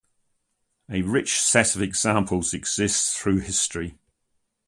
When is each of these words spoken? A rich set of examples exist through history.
A 0.89 1.03
rich 1.03 1.39
set 1.39 1.75
of 1.75 1.81
examples 1.83 2.55
exist 2.55 3.15
through 3.19 3.37
history. 3.41 3.99